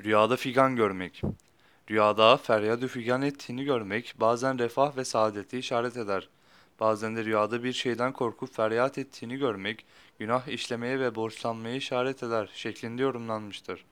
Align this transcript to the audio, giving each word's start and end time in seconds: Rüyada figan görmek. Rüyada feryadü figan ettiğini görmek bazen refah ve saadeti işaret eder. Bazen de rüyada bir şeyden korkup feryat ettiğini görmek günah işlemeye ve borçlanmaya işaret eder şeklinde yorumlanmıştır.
Rüyada 0.00 0.36
figan 0.36 0.76
görmek. 0.76 1.22
Rüyada 1.90 2.36
feryadü 2.36 2.88
figan 2.88 3.22
ettiğini 3.22 3.64
görmek 3.64 4.14
bazen 4.20 4.58
refah 4.58 4.96
ve 4.96 5.04
saadeti 5.04 5.58
işaret 5.58 5.96
eder. 5.96 6.28
Bazen 6.80 7.16
de 7.16 7.24
rüyada 7.24 7.64
bir 7.64 7.72
şeyden 7.72 8.12
korkup 8.12 8.54
feryat 8.54 8.98
ettiğini 8.98 9.36
görmek 9.36 9.84
günah 10.18 10.48
işlemeye 10.48 11.00
ve 11.00 11.14
borçlanmaya 11.14 11.74
işaret 11.74 12.22
eder 12.22 12.50
şeklinde 12.54 13.02
yorumlanmıştır. 13.02 13.84